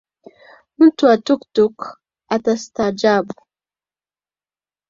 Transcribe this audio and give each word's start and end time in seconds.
Mtu 0.77 1.05
wa 1.05 1.17
Tuktuk 1.17 1.99
atastaajabu. 2.29 3.33